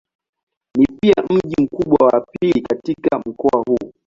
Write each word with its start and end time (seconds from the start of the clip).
Ni 0.77 0.87
pia 1.01 1.13
mji 1.29 1.63
mkubwa 1.63 2.07
wa 2.07 2.21
pili 2.39 2.61
katika 2.61 3.19
mkoa 3.25 3.63
huu. 3.67 3.91